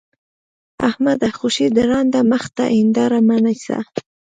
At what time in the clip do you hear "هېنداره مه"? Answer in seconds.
2.75-3.37